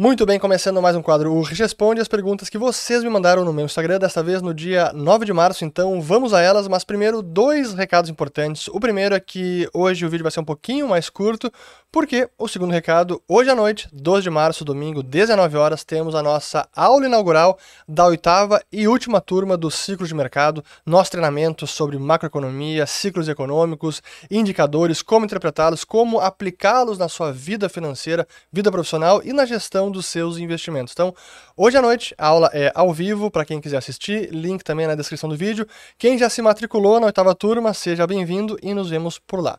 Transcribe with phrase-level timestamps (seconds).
[0.00, 3.52] Muito bem, começando mais um quadro, o Responde as perguntas que vocês me mandaram no
[3.52, 7.20] meu Instagram, desta vez no dia 9 de março, então vamos a elas, mas primeiro
[7.20, 8.66] dois recados importantes.
[8.68, 11.52] O primeiro é que hoje o vídeo vai ser um pouquinho mais curto,
[11.92, 16.22] porque o segundo recado, hoje à noite, 12 de março, domingo, 19 horas, temos a
[16.22, 21.98] nossa aula inaugural da oitava e última turma do ciclo de mercado, nosso treinamento sobre
[21.98, 29.34] macroeconomia, ciclos econômicos, indicadores, como interpretá-los, como aplicá-los na sua vida financeira, vida profissional e
[29.34, 30.92] na gestão dos seus investimentos.
[30.92, 31.14] Então,
[31.56, 34.94] hoje à noite, a aula é ao vivo, para quem quiser assistir, link também na
[34.94, 35.66] descrição do vídeo.
[35.98, 39.58] Quem já se matriculou na oitava turma, seja bem-vindo e nos vemos por lá.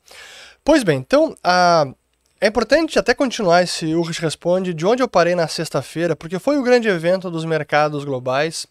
[0.63, 1.87] Pois bem, então, a
[2.43, 6.57] é importante até continuar esse Urge Responde de onde eu parei na sexta-feira, porque foi
[6.57, 8.65] o grande evento dos mercados globais.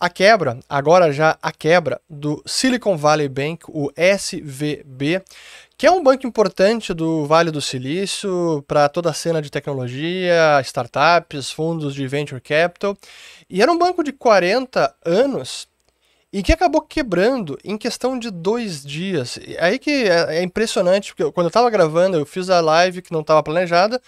[0.00, 5.22] A quebra, agora já a quebra, do Silicon Valley Bank, o SVB,
[5.78, 10.60] que é um banco importante do Vale do Silício para toda a cena de tecnologia,
[10.62, 12.96] startups, fundos de venture capital.
[13.48, 15.68] E era um banco de 40 anos
[16.32, 19.36] e que acabou quebrando em questão de dois dias.
[19.36, 23.02] E aí que é, é impressionante, porque quando eu estava gravando, eu fiz a live
[23.02, 24.00] que não estava planejada.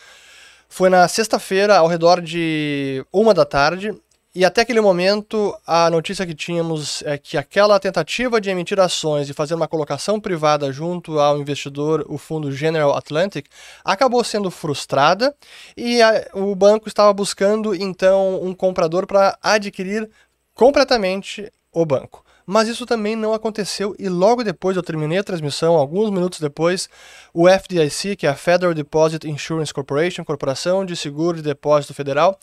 [0.71, 3.95] Foi na sexta-feira, ao redor de uma da tarde,
[4.34, 9.29] e até aquele momento, a notícia que tínhamos é que aquela tentativa de emitir ações
[9.29, 13.47] e fazer uma colocação privada junto ao investidor, o fundo General Atlantic,
[13.83, 15.34] acabou sendo frustrada
[15.77, 20.09] e a, o banco estava buscando então um comprador para adquirir
[20.55, 22.23] completamente o banco.
[22.45, 26.89] Mas isso também não aconteceu e logo depois eu terminei a transmissão, alguns minutos depois,
[27.33, 32.39] o FDIC, que é a Federal Deposit Insurance Corporation, Corporação de Seguro de Depósito Federal,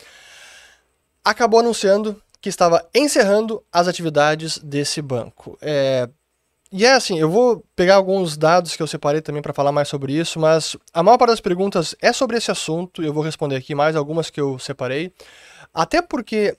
[1.26, 5.58] acabou anunciando que estava encerrando as atividades desse banco.
[5.60, 6.08] É,
[6.70, 9.88] e é assim, eu vou pegar alguns dados que eu separei também para falar mais
[9.88, 13.56] sobre isso, mas a maior parte das perguntas é sobre esse assunto, eu vou responder
[13.56, 15.12] aqui mais algumas que eu separei,
[15.74, 16.56] até porque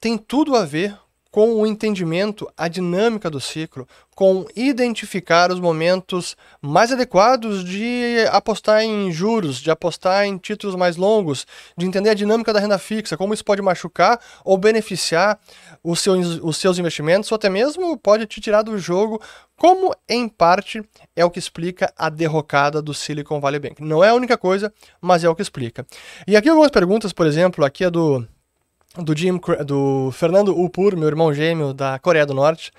[0.00, 0.96] tem tudo a ver
[1.36, 8.82] com o entendimento, a dinâmica do ciclo, com identificar os momentos mais adequados de apostar
[8.82, 11.46] em juros, de apostar em títulos mais longos,
[11.76, 15.38] de entender a dinâmica da renda fixa, como isso pode machucar ou beneficiar
[15.84, 19.20] os seus, os seus investimentos, ou até mesmo pode te tirar do jogo,
[19.58, 20.82] como em parte
[21.14, 23.82] é o que explica a derrocada do Silicon Valley Bank.
[23.82, 25.86] Não é a única coisa, mas é o que explica.
[26.26, 28.26] E aqui algumas perguntas, por exemplo, aqui é do
[28.98, 32.72] do, Jim, do Fernando Upur, meu irmão gêmeo da Coreia do Norte,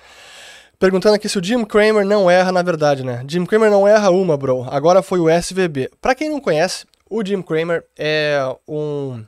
[0.78, 3.24] perguntando aqui se o Jim Cramer não erra, na verdade, né?
[3.28, 4.66] Jim Cramer não erra uma, bro.
[4.70, 5.90] Agora foi o SVB.
[6.00, 9.24] Para quem não conhece, o Jim Cramer é um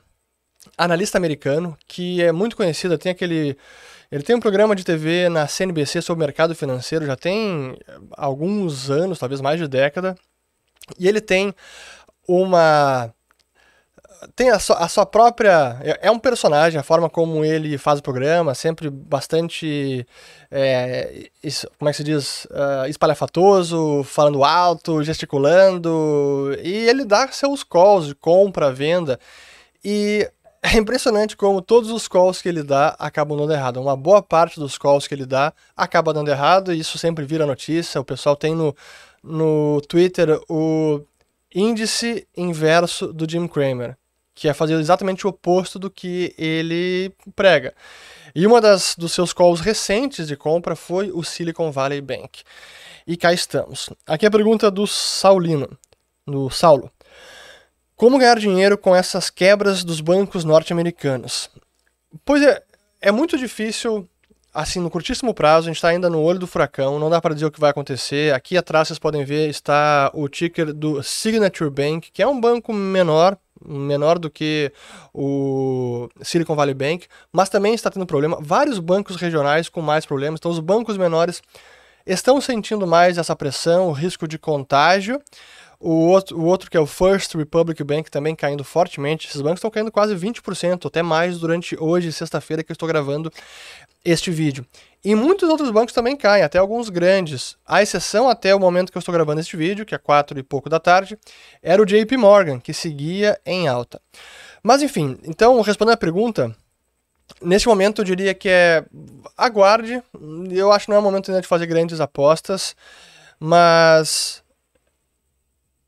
[0.77, 3.57] analista americano que é muito conhecido, tem aquele
[4.11, 7.77] ele tem um programa de TV na CNBC sobre mercado financeiro, já tem
[8.11, 10.17] alguns anos, talvez mais de década.
[10.99, 11.55] E ele tem
[12.27, 13.13] uma
[14.35, 15.77] tem a sua, a sua própria.
[15.81, 20.05] É, é, um personagem, a forma como ele faz o programa, sempre bastante.
[20.49, 22.45] É, isso, como é que se diz?
[22.45, 26.55] Uh, espalhafatoso, falando alto, gesticulando.
[26.63, 29.19] E ele dá seus calls de compra, venda.
[29.83, 30.29] E
[30.61, 33.81] é impressionante como todos os calls que ele dá acabam dando errado.
[33.81, 37.45] Uma boa parte dos calls que ele dá acaba dando errado, e isso sempre vira
[37.45, 37.99] notícia.
[37.99, 38.75] O pessoal tem no,
[39.23, 41.01] no Twitter o
[41.53, 43.97] índice inverso do Jim Cramer
[44.41, 47.75] que é fazer exatamente o oposto do que ele prega.
[48.33, 52.41] E uma das dos seus calls recentes de compra foi o Silicon Valley Bank.
[53.05, 53.91] E cá estamos.
[54.07, 55.77] Aqui a pergunta do Saulino,
[56.25, 56.91] do Saulo.
[57.95, 61.51] Como ganhar dinheiro com essas quebras dos bancos norte-americanos?
[62.25, 62.63] Pois é,
[62.99, 64.09] é muito difícil
[64.53, 67.33] assim, no curtíssimo prazo, a gente está ainda no olho do furacão, não dá para
[67.33, 68.33] dizer o que vai acontecer.
[68.33, 72.73] Aqui atrás vocês podem ver está o ticker do Signature Bank, que é um banco
[72.73, 74.71] menor, menor do que
[75.13, 78.37] o Silicon Valley Bank, mas também está tendo problema.
[78.41, 81.41] Vários bancos regionais com mais problemas, então os bancos menores
[82.05, 85.21] estão sentindo mais essa pressão, o risco de contágio.
[85.79, 89.27] O outro, o outro que é o First Republic Bank também caindo fortemente.
[89.27, 93.33] Esses bancos estão caindo quase 20%, até mais durante hoje, sexta-feira, que eu estou gravando
[94.05, 94.63] este vídeo.
[95.03, 97.57] E muitos outros bancos também caem, até alguns grandes.
[97.65, 100.43] A exceção até o momento que eu estou gravando este vídeo, que é 4 e
[100.43, 101.17] pouco da tarde,
[101.63, 103.99] era o JP Morgan, que seguia em alta.
[104.61, 106.55] Mas enfim, então respondendo a pergunta,
[107.41, 108.83] nesse momento eu diria que é
[109.37, 110.01] aguarde.
[110.49, 112.75] Eu acho que não é o momento ainda de fazer grandes apostas,
[113.39, 114.43] mas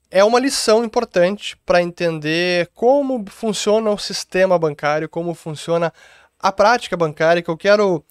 [0.09, 5.91] é uma lição importante para entender como funciona o sistema bancário, como funciona
[6.39, 8.03] a prática bancária, que eu quero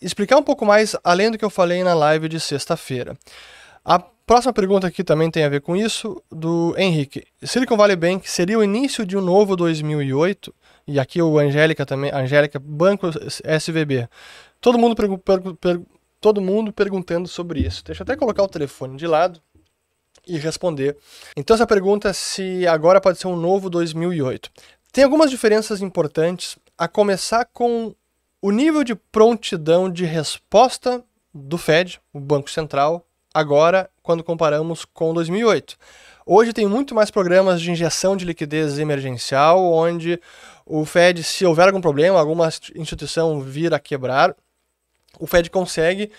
[0.00, 3.16] explicar um pouco mais além do que eu falei na live de sexta-feira.
[3.84, 7.24] A próxima pergunta aqui também tem a ver com isso, do Henrique.
[7.42, 10.54] Silicon Valley Bank seria o início de um novo 2008?
[10.88, 13.08] E aqui o Angélica também, Angélica, Banco
[13.44, 14.08] SVB.
[14.58, 15.80] Todo mundo, per, per, per,
[16.18, 17.84] todo mundo perguntando sobre isso.
[17.84, 19.38] Deixa eu até colocar o telefone de lado
[20.26, 20.96] e responder.
[21.36, 24.50] Então essa pergunta é se agora pode ser um novo 2008.
[24.90, 27.94] Tem algumas diferenças importantes, a começar com
[28.40, 31.04] o nível de prontidão de resposta
[31.34, 33.04] do Fed, o Banco Central,
[33.34, 35.76] agora quando comparamos com 2008.
[36.30, 40.20] Hoje tem muito mais programas de injeção de liquidez emergencial, onde
[40.68, 44.36] o Fed, se houver algum problema, alguma instituição vir a quebrar,
[45.18, 46.10] o Fed consegue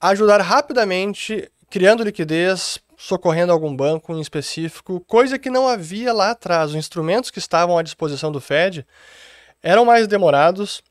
[0.00, 6.70] ajudar rapidamente, criando liquidez, socorrendo algum banco em específico, coisa que não havia lá atrás.
[6.70, 8.86] Os instrumentos que estavam à disposição do Fed
[9.62, 10.82] eram mais demorados,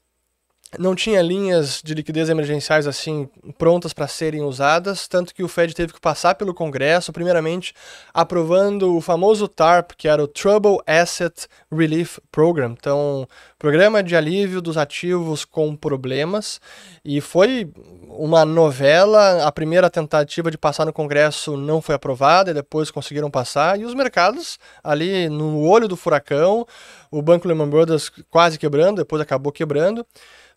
[0.78, 3.28] não tinha linhas de liquidez emergenciais assim
[3.58, 7.74] prontas para serem usadas, tanto que o Fed teve que passar pelo Congresso, primeiramente
[8.14, 13.28] aprovando o famoso TARP, que era o Trouble Asset Relief Program, então
[13.58, 16.62] programa de alívio dos ativos com problemas,
[17.04, 17.70] e foi
[18.08, 19.46] uma novela.
[19.46, 23.86] A primeira tentativa de passar no Congresso não foi aprovada, e depois conseguiram passar, e
[23.86, 26.66] os mercados ali no olho do furacão,
[27.12, 30.06] o Banco Lehman Brothers quase quebrando, depois acabou quebrando.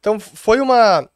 [0.03, 1.09] Então foi uma.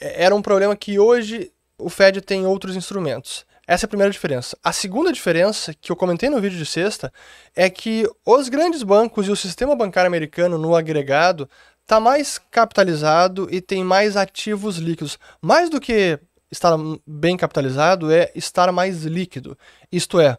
[0.00, 3.44] Era um problema que hoje o Fed tem outros instrumentos.
[3.66, 4.56] Essa é a primeira diferença.
[4.62, 7.12] A segunda diferença, que eu comentei no vídeo de sexta,
[7.54, 11.50] é que os grandes bancos e o sistema bancário americano no agregado
[11.82, 15.18] está mais capitalizado e tem mais ativos líquidos.
[15.42, 16.18] Mais do que
[16.50, 19.58] estar bem capitalizado é estar mais líquido.
[19.90, 20.38] Isto é,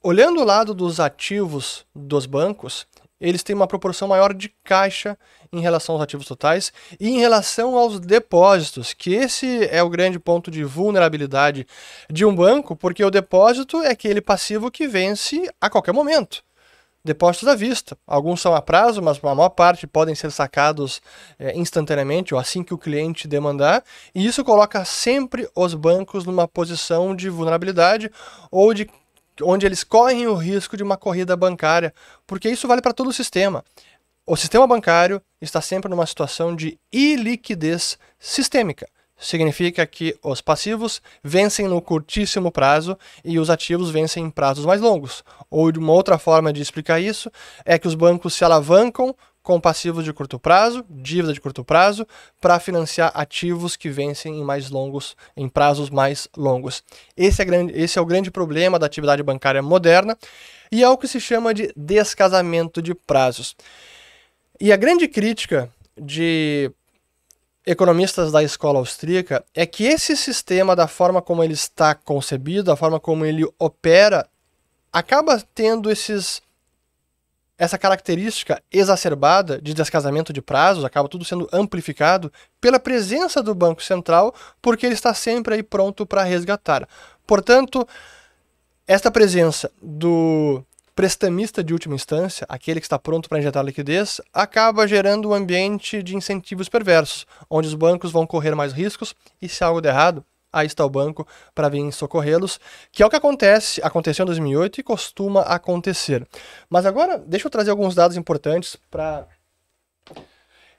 [0.00, 2.86] olhando o lado dos ativos dos bancos,
[3.22, 5.16] eles têm uma proporção maior de caixa
[5.52, 10.18] em relação aos ativos totais e em relação aos depósitos, que esse é o grande
[10.18, 11.66] ponto de vulnerabilidade
[12.10, 16.42] de um banco, porque o depósito é aquele passivo que vence a qualquer momento.
[17.04, 17.98] Depósitos à vista.
[18.06, 21.02] Alguns são a prazo, mas a maior parte podem ser sacados
[21.36, 23.82] é, instantaneamente ou assim que o cliente demandar.
[24.14, 28.08] E isso coloca sempre os bancos numa posição de vulnerabilidade
[28.52, 28.88] ou de
[29.40, 31.94] onde eles correm o risco de uma corrida bancária,
[32.26, 33.64] porque isso vale para todo o sistema.
[34.26, 38.88] O sistema bancário está sempre numa situação de iliquidez sistêmica.
[39.16, 44.80] Significa que os passivos vencem no curtíssimo prazo e os ativos vencem em prazos mais
[44.80, 45.22] longos.
[45.48, 47.30] Ou de uma outra forma de explicar isso
[47.64, 52.06] é que os bancos se alavancam com passivos de curto prazo, dívida de curto prazo,
[52.40, 56.84] para financiar ativos que vencem em mais longos, em prazos mais longos.
[57.16, 60.16] Esse é, grande, esse é o grande problema da atividade bancária moderna
[60.70, 63.56] e é o que se chama de descasamento de prazos.
[64.60, 65.68] E a grande crítica
[66.00, 66.70] de
[67.66, 72.76] economistas da escola austríaca é que esse sistema, da forma como ele está concebido, da
[72.76, 74.28] forma como ele opera,
[74.92, 76.42] acaba tendo esses
[77.62, 83.80] essa característica exacerbada de descasamento de prazos acaba tudo sendo amplificado pela presença do Banco
[83.80, 86.88] Central, porque ele está sempre aí pronto para resgatar.
[87.24, 87.86] Portanto,
[88.84, 94.88] esta presença do prestamista de última instância, aquele que está pronto para injetar liquidez, acaba
[94.88, 99.62] gerando um ambiente de incentivos perversos, onde os bancos vão correr mais riscos e se
[99.62, 102.60] algo der errado, aí está o banco para vir socorrê-los,
[102.90, 106.26] que é o que acontece, aconteceu em 2008 e costuma acontecer.
[106.68, 109.26] Mas agora, deixa eu trazer alguns dados importantes para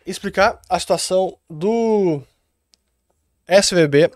[0.05, 2.21] explicar a situação do
[3.47, 4.11] SVB,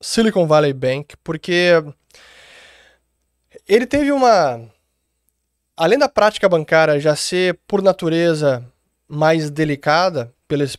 [0.00, 1.72] Silicon Valley Bank, porque
[3.68, 4.70] ele teve uma
[5.76, 8.64] além da prática bancária já ser por natureza
[9.06, 10.32] mais delicada,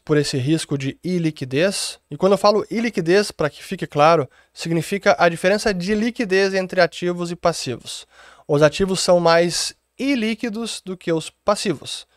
[0.03, 1.99] por esse risco de iliquidez.
[2.09, 6.79] E quando eu falo iliquidez, para que fique claro, significa a diferença de liquidez entre
[6.79, 8.07] ativos e passivos.
[8.47, 12.07] Os ativos são mais ilíquidos do que os passivos.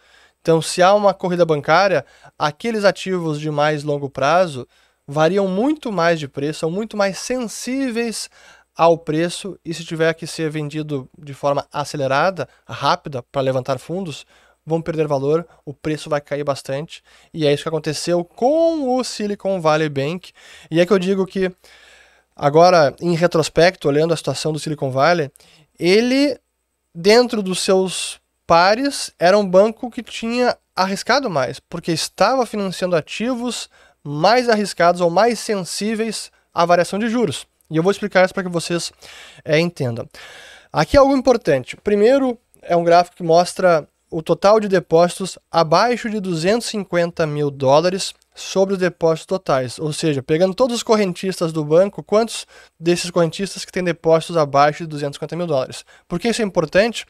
[0.40, 2.04] Então, se há uma corrida bancária,
[2.38, 4.66] aqueles ativos de mais longo prazo
[5.06, 8.30] variam muito mais de preço, são muito mais sensíveis
[8.76, 14.24] ao preço e se tiver que ser vendido de forma acelerada, rápida para levantar fundos,
[14.70, 17.02] vão perder valor, o preço vai cair bastante.
[17.34, 20.32] E é isso que aconteceu com o Silicon Valley Bank.
[20.70, 21.52] E é que eu digo que,
[22.34, 25.30] agora, em retrospecto, olhando a situação do Silicon Valley,
[25.78, 26.38] ele,
[26.94, 33.68] dentro dos seus pares, era um banco que tinha arriscado mais, porque estava financiando ativos
[34.02, 37.46] mais arriscados ou mais sensíveis à variação de juros.
[37.70, 38.90] E eu vou explicar isso para que vocês
[39.44, 40.08] é, entendam.
[40.72, 41.76] Aqui é algo importante.
[41.76, 48.12] Primeiro, é um gráfico que mostra o total de depósitos abaixo de 250 mil dólares
[48.34, 49.78] sobre os depósitos totais.
[49.78, 52.46] Ou seja, pegando todos os correntistas do banco, quantos
[52.78, 55.84] desses correntistas que têm depósitos abaixo de 250 mil dólares?
[56.08, 57.06] Por que isso é importante?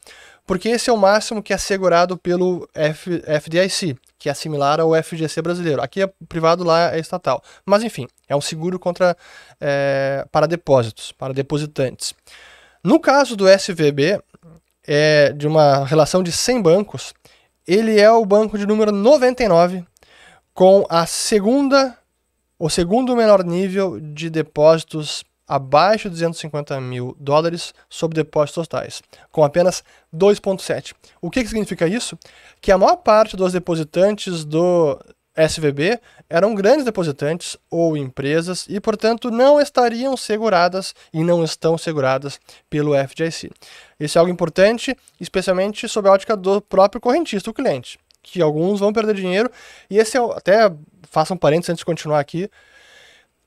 [0.46, 4.90] Porque esse é o máximo que é assegurado pelo F, FDIC, que é similar ao
[5.02, 5.80] FGC brasileiro.
[5.80, 7.42] Aqui é privado, lá é estatal.
[7.64, 9.16] Mas enfim, é um seguro contra
[9.60, 12.14] é, para depósitos, para depositantes.
[12.82, 14.20] No caso do SVB,
[14.86, 17.12] é de uma relação de 100 bancos,
[17.66, 19.84] ele é o banco de número 99
[20.52, 21.96] com a segunda,
[22.58, 29.42] o segundo menor nível de depósitos abaixo de 250 mil dólares sob depósitos totais, com
[29.42, 29.82] apenas
[30.14, 30.92] 2,7.
[31.20, 32.16] O que, que significa isso?
[32.60, 34.96] Que a maior parte dos depositantes do
[35.40, 42.40] SVB eram grandes depositantes ou empresas e, portanto, não estariam seguradas e não estão seguradas
[42.68, 43.50] pelo FDIC.
[43.98, 48.80] Isso é algo importante, especialmente sob a ótica do próprio correntista, o cliente, que alguns
[48.80, 49.50] vão perder dinheiro.
[49.88, 50.70] E esse é, até
[51.10, 52.50] façam um parênteses antes de continuar aqui,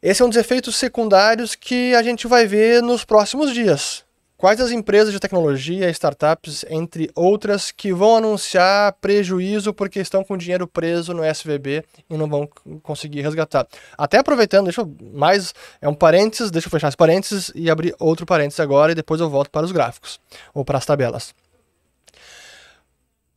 [0.03, 4.03] esse é um dos efeitos secundários que a gente vai ver nos próximos dias.
[4.37, 10.37] Quais as empresas de tecnologia, startups, entre outras, que vão anunciar prejuízo porque estão com
[10.37, 12.49] dinheiro preso no SVB e não vão
[12.81, 13.65] conseguir resgatar?
[13.97, 15.53] Até aproveitando, deixa eu mais.
[15.79, 19.21] É um parênteses, deixa eu fechar esse parênteses e abrir outro parênteses agora e depois
[19.21, 20.19] eu volto para os gráficos
[20.53, 21.33] ou para as tabelas.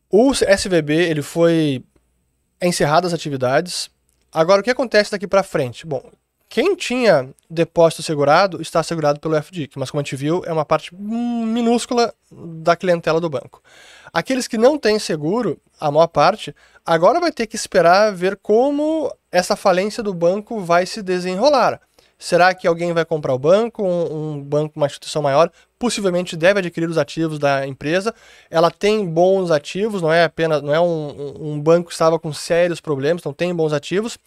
[0.09, 1.83] O SVB ele foi
[2.61, 3.89] encerrado as atividades.
[4.31, 5.85] Agora, o que acontece daqui para frente?
[5.85, 6.03] Bom,
[6.49, 10.65] quem tinha depósito segurado está segurado pelo FDIC, mas como a gente viu, é uma
[10.65, 13.61] parte minúscula da clientela do banco.
[14.13, 19.13] Aqueles que não têm seguro, a maior parte, agora vai ter que esperar ver como
[19.31, 21.81] essa falência do banco vai se desenrolar.
[22.17, 26.59] Será que alguém vai comprar o banco, um, um, banco, uma instituição maior, possivelmente deve
[26.59, 28.13] adquirir os ativos da empresa.
[28.49, 32.33] Ela tem bons ativos, não é apenas, não é um, um banco que estava com
[32.33, 34.17] sérios problemas, então tem bons ativos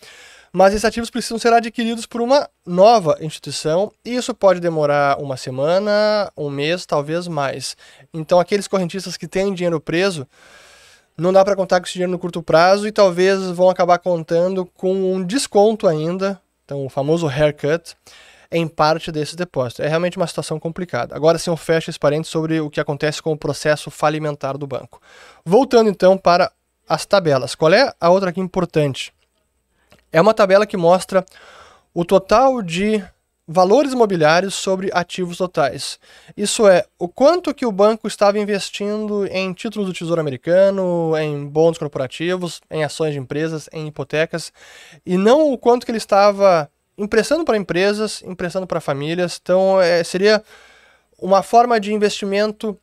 [0.52, 5.36] mas esses ativos precisam ser adquiridos por uma nova instituição e isso pode demorar uma
[5.36, 7.76] semana, um mês, talvez mais.
[8.12, 10.26] Então, aqueles correntistas que têm dinheiro preso,
[11.16, 14.66] não dá para contar com esse dinheiro no curto prazo e talvez vão acabar contando
[14.66, 17.94] com um desconto ainda, então o famoso haircut,
[18.50, 19.84] em parte desses depósitos.
[19.84, 21.14] É realmente uma situação complicada.
[21.14, 24.66] Agora sim eu fecho esse parênteses sobre o que acontece com o processo falimentar do
[24.66, 25.00] banco.
[25.44, 26.50] Voltando então para
[26.88, 27.54] as tabelas.
[27.54, 29.12] Qual é a outra aqui importante?
[30.12, 31.24] É uma tabela que mostra
[31.94, 33.02] o total de
[33.52, 35.98] valores imobiliários sobre ativos totais.
[36.36, 41.46] Isso é, o quanto que o banco estava investindo em títulos do Tesouro Americano, em
[41.46, 44.52] bons corporativos, em ações de empresas, em hipotecas,
[45.04, 49.40] e não o quanto que ele estava emprestando para empresas, emprestando para famílias.
[49.42, 50.44] Então, é, seria
[51.18, 52.78] uma forma de investimento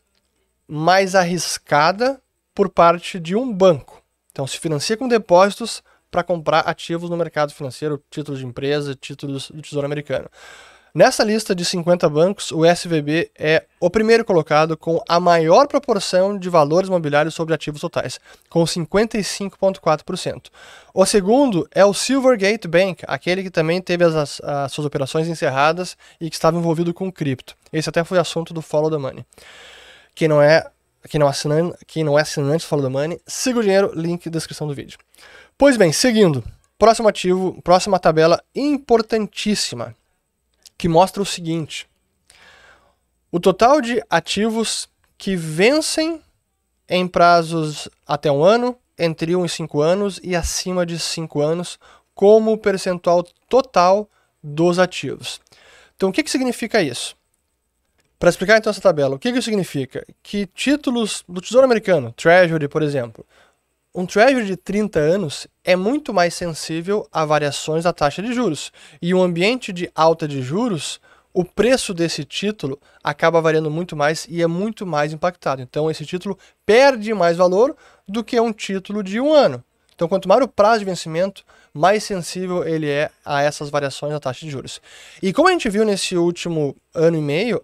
[0.68, 2.22] mais arriscada
[2.54, 4.02] por parte de um banco.
[4.34, 9.52] Então, se financia com depósitos para comprar ativos no mercado financeiro, títulos de empresa, títulos
[9.52, 10.30] do Tesouro Americano.
[10.98, 16.36] Nessa lista de 50 bancos, o SVB é o primeiro colocado com a maior proporção
[16.36, 20.48] de valores imobiliários sobre ativos totais, com 55,4%.
[20.92, 25.96] O segundo é o Silvergate Bank, aquele que também teve as, as, suas operações encerradas
[26.20, 27.56] e que estava envolvido com cripto.
[27.72, 29.24] Esse até foi assunto do Follow the Money.
[30.16, 30.66] Quem não é,
[31.08, 34.26] quem não assinante, quem não é assinante do Follow the Money, siga o dinheiro, link
[34.26, 34.98] na descrição do vídeo.
[35.58, 36.44] Pois bem, seguindo.
[36.78, 39.96] Próximo ativo, próxima tabela importantíssima,
[40.78, 41.90] que mostra o seguinte:
[43.32, 44.88] o total de ativos
[45.18, 46.22] que vencem
[46.88, 51.42] em prazos até um ano, entre 1 um e 5 anos e acima de 5
[51.42, 51.80] anos,
[52.14, 54.08] como percentual total
[54.44, 55.42] dos ativos.
[55.96, 57.18] Então, o que, que significa isso?
[58.20, 60.06] Para explicar então essa tabela, o que, que significa?
[60.22, 63.26] Que títulos do Tesouro Americano, Treasury, por exemplo,
[63.98, 68.72] um Treasury de 30 anos é muito mais sensível a variações da taxa de juros.
[69.02, 71.02] E um ambiente de alta de juros,
[71.34, 75.64] o preço desse título acaba variando muito mais e é muito mais impactado.
[75.64, 77.76] Então, esse título perde mais valor
[78.08, 79.64] do que um título de um ano.
[79.96, 84.20] Então, quanto maior o prazo de vencimento, mais sensível ele é a essas variações da
[84.20, 84.80] taxa de juros.
[85.24, 87.64] E como a gente viu nesse último ano e meio,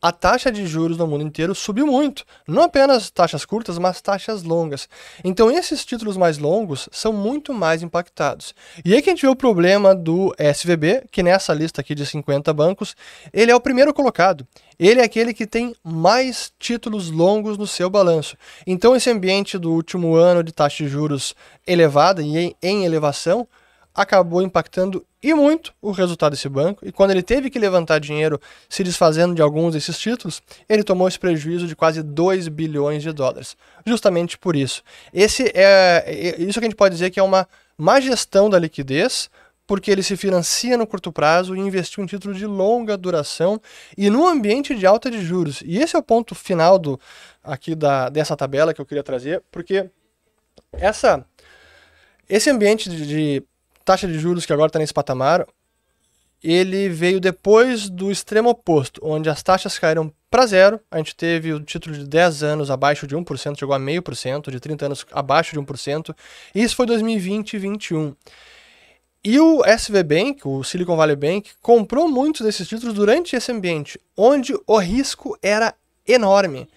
[0.00, 2.24] a taxa de juros no mundo inteiro subiu muito.
[2.46, 4.88] Não apenas taxas curtas, mas taxas longas.
[5.24, 8.54] Então, esses títulos mais longos são muito mais impactados.
[8.84, 12.06] E aí que a gente vê o problema do SVB, que nessa lista aqui de
[12.06, 12.94] 50 bancos,
[13.32, 14.46] ele é o primeiro colocado.
[14.78, 18.36] Ele é aquele que tem mais títulos longos no seu balanço.
[18.66, 21.34] Então, esse ambiente do último ano de taxa de juros
[21.66, 23.48] elevada e em elevação
[23.98, 26.86] acabou impactando e muito o resultado desse banco.
[26.86, 31.08] E quando ele teve que levantar dinheiro se desfazendo de alguns desses títulos, ele tomou
[31.08, 33.56] esse prejuízo de quase 2 bilhões de dólares.
[33.84, 34.84] Justamente por isso.
[35.12, 38.56] Esse é, é isso que a gente pode dizer que é uma má gestão da
[38.56, 39.28] liquidez,
[39.66, 43.60] porque ele se financia no curto prazo e investiu em títulos de longa duração
[43.96, 45.60] e no ambiente de alta de juros.
[45.66, 47.00] E esse é o ponto final do
[47.42, 49.90] aqui da, dessa tabela que eu queria trazer, porque
[50.72, 51.26] essa
[52.28, 53.42] esse ambiente de, de
[53.88, 55.46] taxa de juros que agora está nesse patamar,
[56.44, 60.78] ele veio depois do extremo oposto, onde as taxas caíram para zero.
[60.90, 64.60] A gente teve o título de 10 anos abaixo de 1%, chegou a 0,5%, de
[64.60, 66.14] 30 anos abaixo de 1%.
[66.54, 68.14] E isso foi 2020 e 2021.
[69.24, 73.98] E o SV Bank, o Silicon Valley Bank, comprou muitos desses títulos durante esse ambiente,
[74.14, 75.74] onde o risco era
[76.06, 76.68] enorme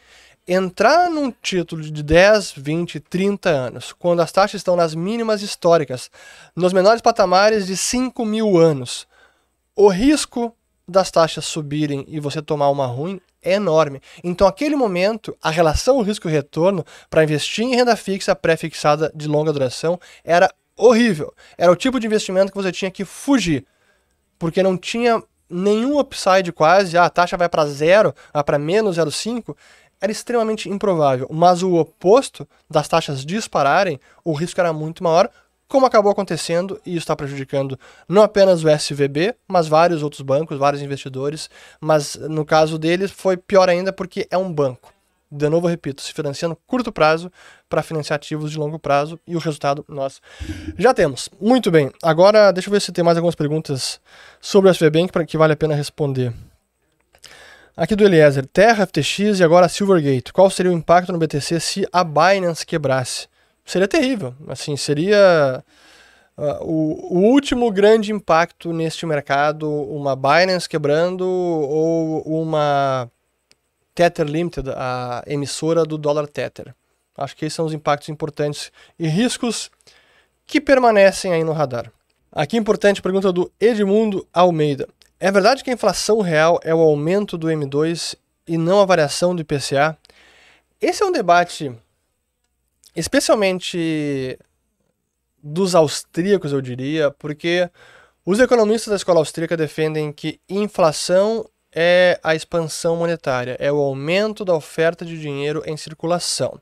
[0.47, 6.09] entrar num título de 10, 20, 30 anos, quando as taxas estão nas mínimas históricas,
[6.55, 9.07] nos menores patamares de 5 mil anos,
[9.75, 10.55] o risco
[10.87, 14.01] das taxas subirem e você tomar uma ruim é enorme.
[14.23, 19.99] Então, aquele momento, a relação risco-retorno para investir em renda fixa pré-fixada de longa duração
[20.23, 21.33] era horrível.
[21.57, 23.65] Era o tipo de investimento que você tinha que fugir,
[24.37, 28.97] porque não tinha nenhum upside quase, ah, a taxa vai para zero, vai para menos
[28.97, 29.55] 0,5,
[30.01, 31.27] era extremamente improvável.
[31.31, 35.29] Mas o oposto das taxas dispararem, o risco era muito maior,
[35.67, 37.79] como acabou acontecendo, e está prejudicando
[38.09, 41.49] não apenas o SVB, mas vários outros bancos, vários investidores.
[41.79, 44.93] Mas no caso deles foi pior ainda porque é um banco.
[45.31, 47.31] De novo, repito, se financiando curto prazo
[47.69, 50.21] para financiar ativos de longo prazo e o resultado nós
[50.77, 51.29] já temos.
[51.39, 54.01] Muito bem, agora deixa eu ver se tem mais algumas perguntas
[54.41, 56.33] sobre o SVB que vale a pena responder.
[57.75, 60.33] Aqui do Eliezer, Terra, FTX e agora Silvergate.
[60.33, 63.27] Qual seria o impacto no BTC se a Binance quebrasse?
[63.65, 64.35] Seria terrível.
[64.49, 65.63] Assim, seria
[66.37, 73.09] uh, o, o, último grande impacto neste mercado, uma Binance quebrando ou uma
[73.95, 76.75] Tether Limited, a emissora do dólar Tether.
[77.17, 79.71] Acho que esses são os impactos importantes e riscos
[80.45, 81.89] que permanecem aí no radar.
[82.33, 84.89] Aqui importante pergunta do Edmundo Almeida.
[85.23, 88.15] É verdade que a inflação real é o aumento do M2
[88.47, 89.95] e não a variação do IPCA?
[90.81, 91.71] Esse é um debate
[92.95, 94.35] especialmente
[95.41, 97.69] dos austríacos, eu diria, porque
[98.25, 104.43] os economistas da escola austríaca defendem que inflação é a expansão monetária, é o aumento
[104.43, 106.59] da oferta de dinheiro em circulação.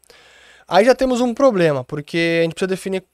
[0.67, 3.05] Aí já temos um problema, porque a gente precisa definir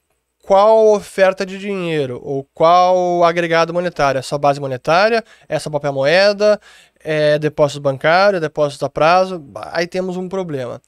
[0.46, 4.20] qual oferta de dinheiro ou qual agregado monetário.
[4.20, 6.60] Essa base monetária, essa papel moeda,
[7.00, 10.80] é depósito bancário, depósito a prazo, aí temos um problema.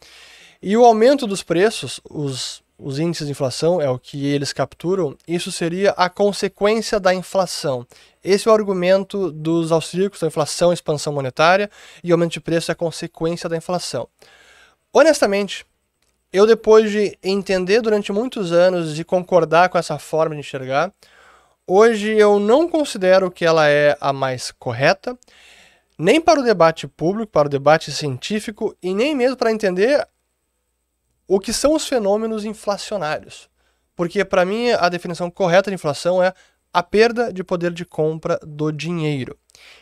[0.63, 5.17] E o aumento dos preços, os, os índices de inflação, é o que eles capturam,
[5.27, 7.85] isso seria a consequência da inflação.
[8.23, 11.69] Esse é o argumento dos austríacos, da inflação, expansão monetária,
[12.03, 14.09] e aumento de preço é a consequência da inflação.
[14.93, 15.67] Honestamente,
[16.33, 20.93] eu, depois de entender durante muitos anos e concordar com essa forma de enxergar,
[21.67, 25.19] hoje eu não considero que ela é a mais correta,
[25.99, 30.07] nem para o debate público, para o debate científico e nem mesmo para entender
[31.27, 33.49] o que são os fenômenos inflacionários.
[33.97, 36.33] Porque, para mim, a definição correta de inflação é
[36.73, 39.37] a perda de poder de compra do dinheiro.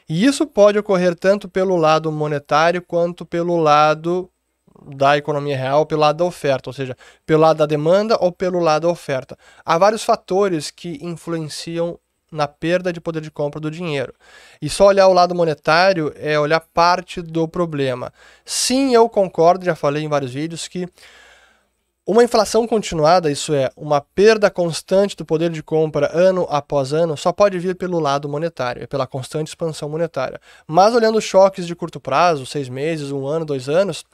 [0.09, 4.31] E isso pode ocorrer tanto pelo lado monetário quanto pelo lado
[4.85, 8.59] da economia real pelo lado da oferta, ou seja, pelo lado da demanda ou pelo
[8.59, 9.37] lado da oferta.
[9.65, 11.99] Há vários fatores que influenciam
[12.31, 14.13] na perda de poder de compra do dinheiro.
[14.61, 18.13] E só olhar o lado monetário é olhar parte do problema.
[18.45, 20.89] Sim, eu concordo, já falei em vários vídeos, que
[22.09, 27.17] uma inflação continuada, isso é, uma perda constante do poder de compra ano após ano,
[27.17, 30.41] só pode vir pelo lado monetário, é pela constante expansão monetária.
[30.69, 34.05] Mas olhando choques de curto prazo, seis meses, um ano, dois anos,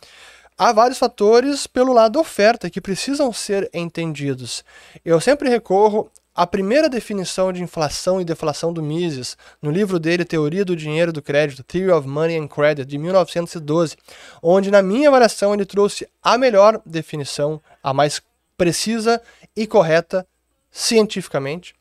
[0.62, 4.64] há vários fatores pelo lado oferta que precisam ser entendidos.
[5.04, 10.24] Eu sempre recorro à primeira definição de inflação e deflação do Mises, no livro dele
[10.24, 13.96] Teoria do Dinheiro e do Crédito, Theory of Money and Credit, de 1912,
[14.40, 18.22] onde, na minha avaliação, ele trouxe a melhor definição, a mais
[18.56, 19.20] precisa
[19.56, 20.24] e correta
[20.70, 21.74] cientificamente,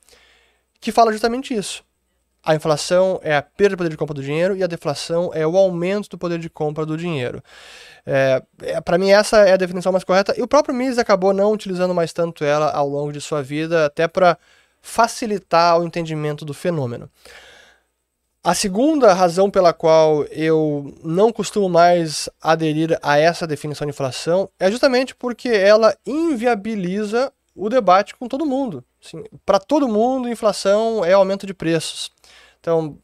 [0.79, 1.83] que fala justamente isso.
[2.43, 5.45] A inflação é a perda do poder de compra do dinheiro e a deflação é
[5.45, 7.43] o aumento do poder de compra do dinheiro.
[8.05, 10.33] É, é, Para mim, essa é a definição mais correta.
[10.37, 13.85] E o próprio Mises acabou não utilizando mais tanto ela ao longo de sua vida,
[13.85, 14.37] até para
[14.81, 17.09] facilitar o entendimento do fenômeno.
[18.43, 24.49] A segunda razão pela qual eu não costumo mais aderir a essa definição de inflação
[24.59, 28.83] é justamente porque ela inviabiliza o debate com todo mundo.
[29.03, 32.09] Assim, Para todo mundo, inflação é aumento de preços.
[32.61, 32.97] Então,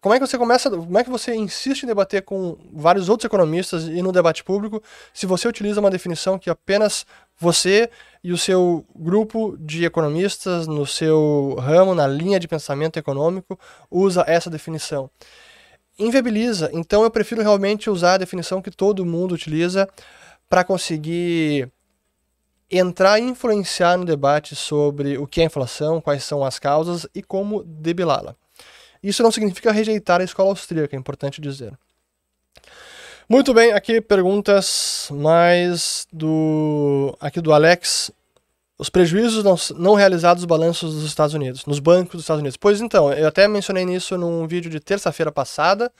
[0.00, 3.26] como é que você começa, como é que você insiste em debater com vários outros
[3.26, 4.82] economistas e no debate público
[5.14, 7.06] se você utiliza uma definição que apenas
[7.38, 7.88] você
[8.24, 13.58] e o seu grupo de economistas no seu ramo, na linha de pensamento econômico,
[13.90, 15.10] usa essa definição?
[15.98, 16.70] Inviabiliza.
[16.72, 19.88] Então eu prefiro realmente usar a definição que todo mundo utiliza
[20.48, 21.70] para conseguir
[22.70, 27.22] entrar e influenciar no debate sobre o que é inflação, quais são as causas e
[27.22, 28.34] como debilá-la.
[29.02, 31.72] Isso não significa rejeitar a escola austríaca, é importante dizer.
[33.28, 38.10] Muito bem, aqui perguntas mais do aqui do Alex.
[38.78, 42.56] Os prejuízos não, não realizados balanços dos Estados Unidos, nos bancos dos Estados Unidos.
[42.56, 45.90] Pois então, eu até mencionei nisso num vídeo de terça-feira passada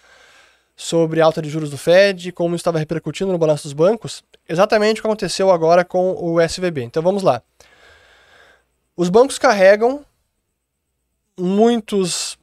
[0.76, 4.24] sobre alta de juros do Fed e como estava repercutindo no balanço dos bancos.
[4.48, 6.82] Exatamente o que aconteceu agora com o SVB.
[6.82, 7.42] Então vamos lá.
[8.96, 10.04] Os bancos carregam
[11.38, 12.36] muitos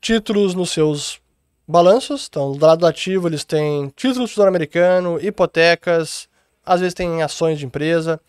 [0.00, 1.20] títulos nos seus
[1.66, 2.26] balanços.
[2.28, 6.28] Então, do lado do ativo, eles têm títulos do Tesouro Americano, hipotecas,
[6.64, 8.20] às vezes tem ações de empresa,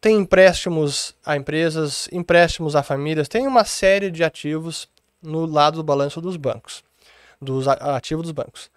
[0.00, 4.88] tem empréstimos a empresas, empréstimos a famílias, tem uma série de ativos
[5.22, 6.82] no lado do balanço dos bancos,
[7.40, 8.70] dos ativos dos bancos.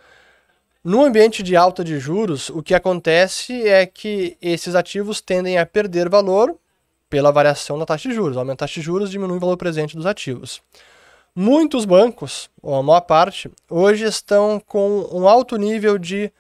[0.83, 5.65] No ambiente de alta de juros, o que acontece é que esses ativos tendem a
[5.65, 6.55] perder valor
[7.09, 8.37] pela variação da taxa de juros.
[8.37, 10.61] Aumenta a taxa de juros, diminui o valor presente dos ativos.
[11.37, 16.31] Muitos bancos, ou a maior parte, hoje estão com um alto nível de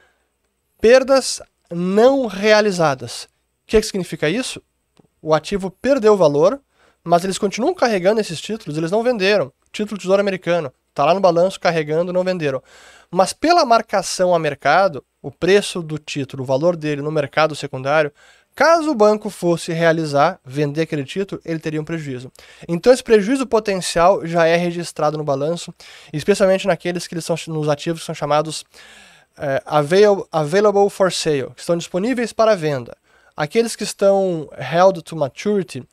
[0.79, 3.25] perdas não realizadas.
[3.25, 3.27] O
[3.67, 4.63] que, que significa isso?
[5.21, 6.61] O ativo perdeu valor,
[7.03, 9.51] mas eles continuam carregando esses títulos, eles não venderam.
[9.69, 12.63] Título do Tesouro Americano, está lá no balanço carregando, não venderam.
[13.11, 18.13] Mas pela marcação a mercado, o preço do título, o valor dele no mercado secundário,
[18.55, 22.31] Caso o banco fosse realizar, vender aquele título, ele teria um prejuízo.
[22.69, 25.75] Então esse prejuízo potencial já é registrado no balanço,
[26.13, 28.63] especialmente naqueles que eles são nos ativos que são chamados
[29.37, 32.95] é, avail, available for sale, que estão disponíveis para venda.
[33.35, 35.83] Aqueles que estão held to maturity,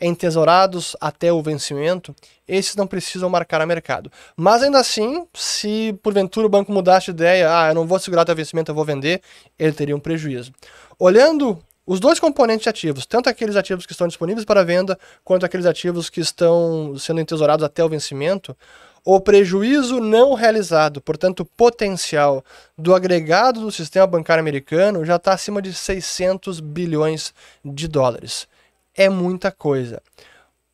[0.00, 2.16] entesourados até o vencimento,
[2.46, 4.10] esses não precisam marcar a mercado.
[4.34, 8.22] Mas ainda assim, se porventura o banco mudasse de ideia, ah, eu não vou segurar
[8.22, 9.20] até o vencimento, eu vou vender,
[9.58, 10.52] ele teria um prejuízo.
[10.98, 15.64] Olhando os dois componentes ativos, tanto aqueles ativos que estão disponíveis para venda, quanto aqueles
[15.64, 18.54] ativos que estão sendo entesourados até o vencimento,
[19.02, 22.44] o prejuízo não realizado, portanto potencial,
[22.76, 27.32] do agregado do sistema bancário americano já está acima de 600 bilhões
[27.64, 28.46] de dólares.
[28.94, 30.02] É muita coisa.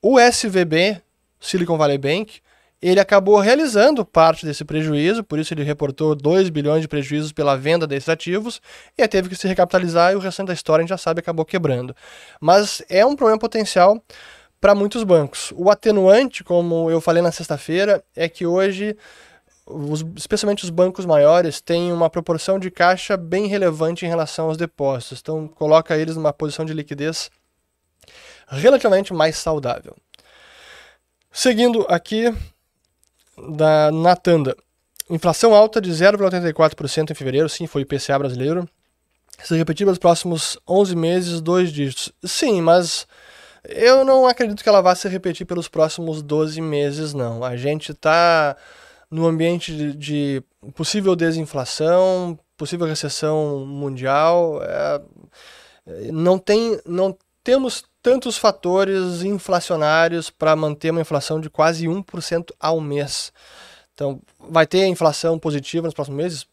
[0.03, 1.01] O SVB,
[1.39, 2.41] Silicon Valley Bank,
[2.91, 7.57] ele acabou realizando parte desse prejuízo, por isso ele reportou 2 bilhões de prejuízos pela
[7.57, 8.61] venda desses ativos,
[8.97, 11.45] e teve que se recapitalizar e o restante da história a gente já sabe acabou
[11.45, 11.95] quebrando.
[12.41, 14.03] Mas é um problema potencial
[14.61, 15.53] para muitos bancos.
[15.57, 18.97] O atenuante, como eu falei na sexta-feira, é que hoje
[19.67, 24.57] os, especialmente os bancos maiores, têm uma proporção de caixa bem relevante em relação aos
[24.57, 25.21] depósitos.
[25.21, 27.31] Então, coloca eles numa posição de liquidez
[28.47, 29.97] relativamente mais saudável.
[31.33, 32.33] Seguindo aqui,
[33.57, 34.57] da Natanda.
[35.11, 38.69] Inflação alta de 0,84% em fevereiro, sim, foi o IPCA brasileiro.
[39.43, 42.13] Se repetir nos próximos 11 meses, dois dígitos.
[42.25, 43.07] Sim, mas
[43.65, 47.43] eu não acredito que ela vá se repetir pelos próximos 12 meses, não.
[47.45, 48.57] A gente está
[49.11, 50.43] no ambiente de, de,
[50.75, 54.61] possível desinflação, possível recessão mundial.
[54.63, 55.01] É,
[56.13, 62.79] não, tem, não temos tantos fatores inflacionários para manter uma inflação de quase 1% ao
[62.79, 63.33] mês.
[63.95, 66.47] Então, vai ter inflação positiva nos próximos meses?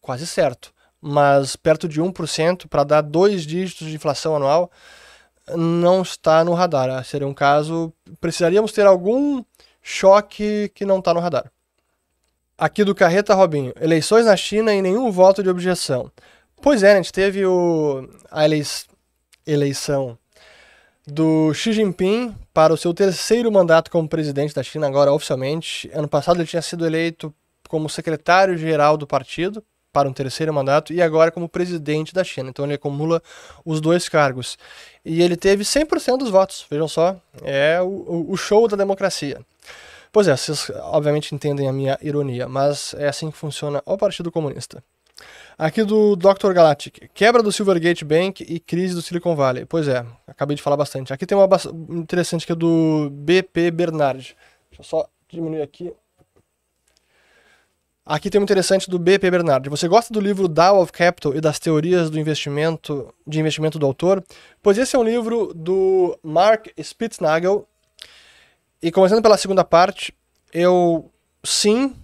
[0.00, 0.72] Quase certo.
[0.98, 4.70] Mas perto de 1% para dar dois dígitos de inflação anual
[5.54, 7.04] não está no radar.
[7.04, 7.92] Seria um caso.
[8.18, 9.44] Precisaríamos ter algum
[9.82, 11.52] choque que não está no radar.
[12.56, 13.74] Aqui do Carreta Robinho.
[13.78, 16.10] Eleições na China e nenhum voto de objeção.
[16.62, 18.46] Pois é, a gente teve o, a
[19.46, 20.18] eleição
[21.06, 25.90] do Xi Jinping para o seu terceiro mandato como presidente da China, agora oficialmente.
[25.92, 27.34] Ano passado ele tinha sido eleito
[27.68, 29.62] como secretário-geral do partido
[29.92, 32.50] para um terceiro mandato e agora como presidente da China.
[32.50, 33.22] Então ele acumula
[33.64, 34.58] os dois cargos.
[35.04, 37.16] E ele teve 100% dos votos, vejam só.
[37.42, 39.40] É o, o show da democracia.
[40.10, 44.30] Pois é, vocês obviamente entendem a minha ironia, mas é assim que funciona o Partido
[44.30, 44.82] Comunista.
[45.56, 46.52] Aqui do Dr.
[46.52, 47.08] Galactic.
[47.14, 49.64] Quebra do Silvergate Bank e crise do Silicon Valley.
[49.64, 51.12] Pois é, acabei de falar bastante.
[51.12, 51.48] Aqui tem uma
[51.90, 54.36] interessante que é do BP Bernard.
[54.70, 55.92] Deixa eu só diminuir aqui.
[58.06, 59.70] Aqui tem um interessante do BP Bernardi.
[59.70, 63.86] Você gosta do livro Dow of Capital e das teorias do investimento de investimento do
[63.86, 64.22] autor?
[64.62, 67.66] Pois esse é um livro do Mark Spitznagel.
[68.82, 70.12] E começando pela segunda parte,
[70.52, 71.10] eu
[71.42, 71.96] sim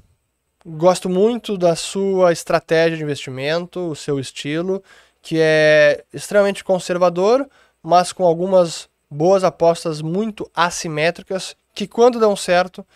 [0.64, 4.82] gosto muito da sua estratégia de investimento, o seu estilo,
[5.22, 7.48] que é extremamente conservador,
[7.82, 12.86] mas com algumas boas apostas muito assimétricas que quando dão certo,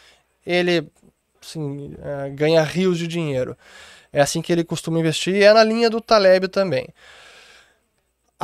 [0.46, 0.86] ele
[1.42, 3.56] assim, é, ganha rios de dinheiro.
[4.12, 6.88] É assim que ele costuma investir e é na linha do Taleb também.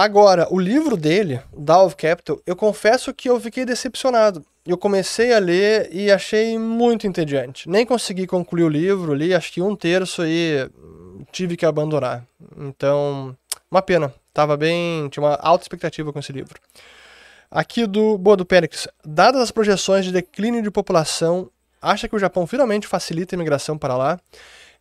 [0.00, 4.42] Agora, o livro dele, Dow of Capital, eu confesso que eu fiquei decepcionado.
[4.64, 7.68] Eu comecei a ler e achei muito entediante.
[7.68, 10.70] Nem consegui concluir o livro, li acho que um terço e
[11.30, 12.24] tive que abandonar.
[12.56, 13.36] Então,
[13.70, 14.10] uma pena.
[14.32, 16.58] Tava bem, tinha uma alta expectativa com esse livro.
[17.50, 18.88] Aqui do Boa do Périx.
[19.04, 21.50] Dadas as projeções de declínio de população
[21.82, 24.18] acha que o Japão finalmente facilita a imigração para lá?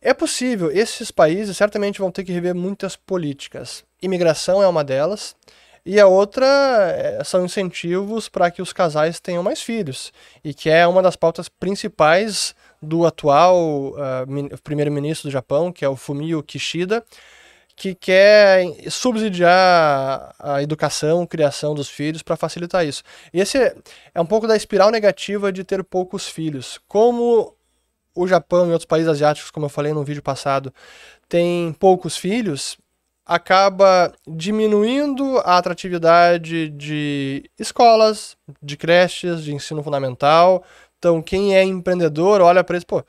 [0.02, 3.84] É possível, esses países certamente vão ter que rever muitas políticas.
[4.00, 5.36] Imigração é uma delas,
[5.84, 10.10] e a outra é, são incentivos para que os casais tenham mais filhos,
[10.42, 15.88] e que é uma das pautas principais do atual uh, primeiro-ministro do Japão, que é
[15.88, 17.04] o Fumio Kishida,
[17.76, 23.02] que quer subsidiar a educação, a criação dos filhos para facilitar isso.
[23.32, 26.78] E esse é um pouco da espiral negativa de ter poucos filhos.
[26.86, 27.54] Como
[28.20, 30.72] o Japão e outros países asiáticos, como eu falei no vídeo passado,
[31.28, 32.76] têm poucos filhos,
[33.24, 40.62] acaba diminuindo a atratividade de escolas, de creches, de ensino fundamental.
[40.98, 43.02] Então, quem é empreendedor olha para isso, pô,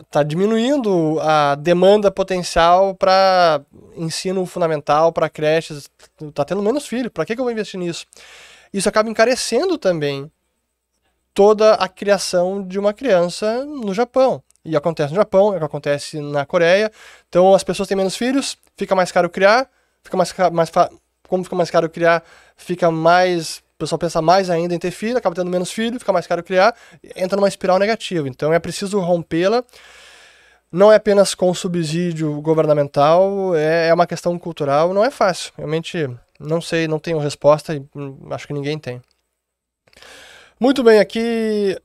[0.00, 3.62] está diminuindo a demanda potencial para
[3.96, 5.88] ensino fundamental, para creches,
[6.20, 8.04] está tendo menos filho, para que, que eu vou investir nisso?
[8.72, 10.30] Isso acaba encarecendo também
[11.34, 14.42] toda a criação de uma criança no Japão.
[14.64, 16.90] E acontece no Japão, é o que acontece na Coreia.
[17.28, 19.68] Então as pessoas têm menos filhos, fica mais caro criar,
[20.02, 20.70] fica mais, mais
[21.28, 22.22] como fica mais caro criar,
[22.56, 26.12] fica mais o pessoal pensa mais ainda em ter filho, acaba tendo menos filho, fica
[26.12, 26.72] mais caro criar,
[27.16, 28.28] entra numa espiral negativa.
[28.28, 29.64] Então é preciso rompê-la
[30.72, 35.52] não é apenas com subsídio governamental, é, é uma questão cultural, não é fácil.
[35.56, 36.08] Realmente
[36.40, 39.00] não sei, não tenho resposta e hum, acho que ninguém tem.
[40.58, 41.76] Muito bem, aqui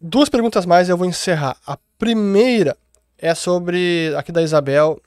[0.00, 1.56] duas perguntas mais e eu vou encerrar.
[1.66, 2.76] A primeira
[3.18, 5.00] é sobre, aqui da Isabel,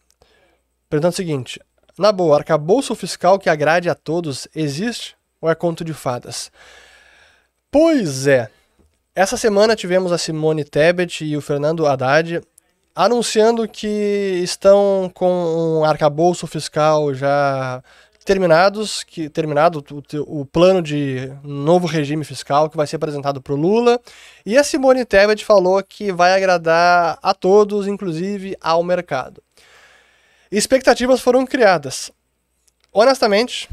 [0.89, 1.59] perguntando o seguinte:
[1.97, 6.51] na boa, arcabouço fiscal que agrade a todos existe ou é conto de fadas?
[7.71, 8.49] Pois é.
[9.15, 12.41] Essa semana tivemos a Simone Tebet e o Fernando Haddad
[12.95, 17.83] anunciando que estão com um arcabouço fiscal já
[18.29, 23.53] terminados, que terminado o, o, plano de novo regime fiscal que vai ser apresentado para
[23.53, 23.99] o Lula.
[24.45, 29.41] E a Simone Tebet falou que vai agradar a todos, inclusive ao mercado.
[30.51, 32.11] Expectativas foram criadas.
[32.93, 33.67] Honestamente,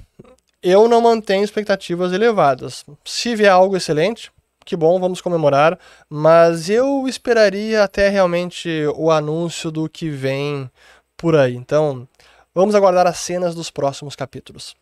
[0.62, 2.82] eu não mantenho expectativas elevadas.
[3.04, 4.32] Se vier algo excelente,
[4.64, 10.70] que bom, vamos comemorar, mas eu esperaria até realmente o anúncio do que vem
[11.14, 11.54] por aí.
[11.54, 12.08] Então,
[12.56, 14.74] vamos aguardar as cenas dos próximos capítulos.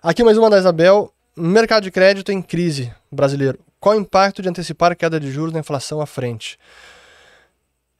[0.00, 1.12] Aqui mais uma da Isabel.
[1.36, 3.58] Mercado de crédito em crise brasileiro.
[3.80, 6.56] Qual o impacto de antecipar a queda de juros na inflação à frente?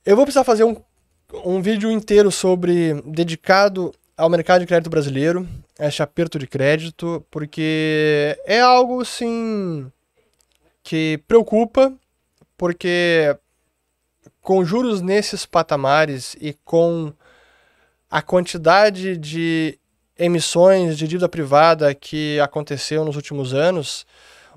[0.04, 0.76] Eu vou precisar fazer um,
[1.44, 8.38] um vídeo inteiro sobre dedicado ao mercado de crédito brasileiro, este aperto de crédito, porque
[8.46, 9.90] é algo assim
[10.84, 11.92] que preocupa,
[12.56, 13.36] porque
[14.40, 17.12] com juros nesses patamares e com
[18.16, 19.79] a quantidade de
[20.18, 24.07] emissões de dívida privada que aconteceu nos últimos anos,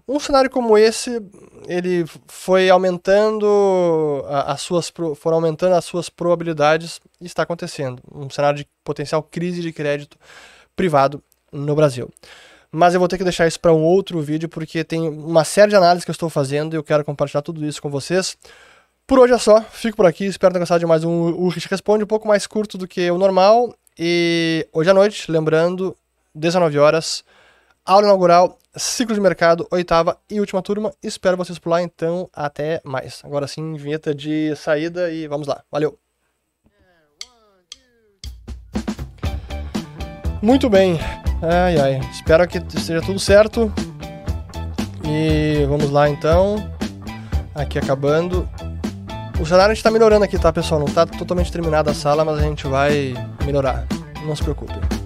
[0.08, 1.22] um cenário como esse,
[1.68, 8.60] ele foi aumentando as suas foram aumentando as suas probabilidades e está acontecendo um cenário
[8.60, 10.18] de potencial crise de crédito
[10.74, 12.10] privado no Brasil
[12.72, 15.72] mas eu vou ter que deixar isso para um outro vídeo porque tem uma série
[15.72, 18.38] de análises que eu estou fazendo e eu quero compartilhar tudo isso com vocês.
[19.10, 21.68] Por hoje é só, fico por aqui, espero ter gostado de mais um O Rich
[21.68, 23.74] Responde, um pouco mais curto do que o normal.
[23.98, 25.98] E hoje à noite, lembrando,
[26.36, 27.24] 19 horas,
[27.84, 30.94] aula inaugural, ciclo de mercado, oitava e última turma.
[31.02, 33.22] Espero vocês por lá, então até mais.
[33.24, 35.64] Agora sim, vinheta de saída e vamos lá.
[35.72, 35.98] Valeu!
[40.40, 41.00] Muito bem,
[41.42, 42.00] Ai, ai.
[42.12, 43.74] Espero que esteja tudo certo.
[45.04, 46.58] E vamos lá então.
[47.56, 48.48] Aqui acabando.
[49.40, 50.82] O cenário a gente tá melhorando aqui, tá, pessoal?
[50.82, 53.14] Não tá totalmente terminada a sala, mas a gente vai
[53.46, 53.88] melhorar.
[54.26, 54.99] Não se preocupem.